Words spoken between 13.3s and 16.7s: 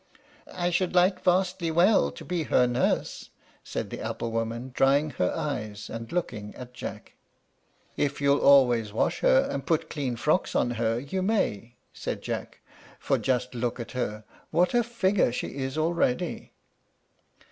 look at her, what a figure she is already!"